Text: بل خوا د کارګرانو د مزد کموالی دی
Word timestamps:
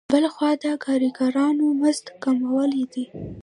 بل 0.13 0.25
خوا 0.33 0.51
د 0.61 0.63
کارګرانو 0.85 1.67
د 1.73 1.77
مزد 1.79 2.05
کموالی 2.23 2.83
دی 2.93 3.05